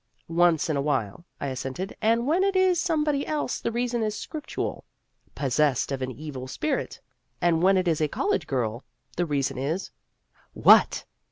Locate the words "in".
0.67-0.75